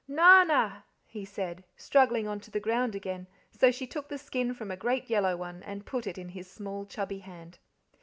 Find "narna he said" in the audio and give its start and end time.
0.09-1.63